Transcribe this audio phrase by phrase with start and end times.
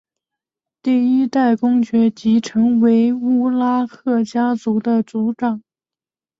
[0.81, 5.61] 第一代公爵即成为乌拉赫家族的族长。